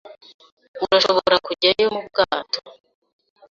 Urashobora 0.83 1.35
kujyayo 1.45 1.87
mu 1.95 2.01
bwato 2.07 2.59